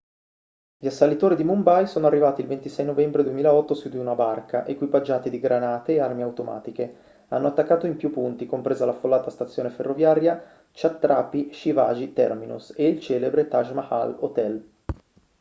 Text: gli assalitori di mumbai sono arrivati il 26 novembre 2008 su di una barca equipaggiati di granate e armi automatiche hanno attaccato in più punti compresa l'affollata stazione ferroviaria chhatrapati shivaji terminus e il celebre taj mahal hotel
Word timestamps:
gli 0.79 0.87
assalitori 0.87 1.35
di 1.35 1.43
mumbai 1.43 1.85
sono 1.85 2.07
arrivati 2.07 2.41
il 2.41 2.47
26 2.47 2.83
novembre 2.83 3.21
2008 3.21 3.75
su 3.75 3.87
di 3.87 3.97
una 3.97 4.15
barca 4.15 4.65
equipaggiati 4.65 5.29
di 5.29 5.39
granate 5.39 5.93
e 5.93 5.99
armi 5.99 6.23
automatiche 6.23 6.95
hanno 7.27 7.49
attaccato 7.49 7.85
in 7.85 7.97
più 7.97 8.09
punti 8.09 8.47
compresa 8.47 8.85
l'affollata 8.87 9.29
stazione 9.29 9.69
ferroviaria 9.69 10.43
chhatrapati 10.71 11.53
shivaji 11.53 12.13
terminus 12.13 12.73
e 12.75 12.87
il 12.87 12.99
celebre 12.99 13.47
taj 13.47 13.73
mahal 13.73 14.15
hotel 14.21 14.67